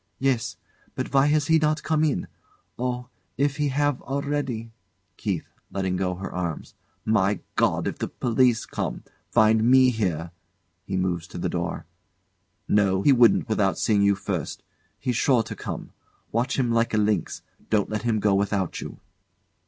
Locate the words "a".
16.95-16.97